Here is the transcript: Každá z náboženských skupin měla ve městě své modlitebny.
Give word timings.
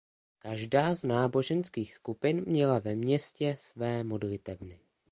Každá 0.39 0.95
z 0.95 1.03
náboženských 1.03 1.93
skupin 1.95 2.43
měla 2.47 2.79
ve 2.79 2.95
městě 2.95 3.57
své 3.59 4.03
modlitebny. 4.03 4.79